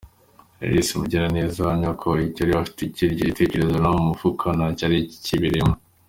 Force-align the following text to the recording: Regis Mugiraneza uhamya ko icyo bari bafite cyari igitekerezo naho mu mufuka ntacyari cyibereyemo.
Regis 0.61 0.89
Mugiraneza 0.99 1.55
uhamya 1.63 1.91
ko 2.01 2.09
icyo 2.27 2.41
bari 2.43 2.53
bafite 2.59 2.83
cyari 2.95 3.13
igitekerezo 3.15 3.73
naho 3.77 3.95
mu 3.99 4.09
mufuka 4.09 4.45
ntacyari 4.57 4.97
cyibereyemo. 5.25 5.75